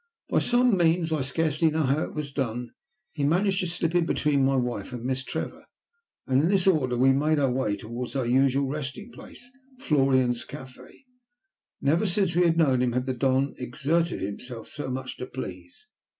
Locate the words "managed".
3.23-3.59